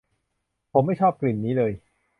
[0.71, 1.71] ผมไม่ชอบกลิ่นนี้เลย